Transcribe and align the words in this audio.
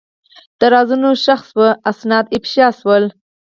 د 0.59 0.61
رازونو 0.73 1.09
ښخ 1.23 1.41
شوي 1.49 1.69
اسناد 1.91 2.25
افشا 2.37 2.67
شول. 2.79 3.03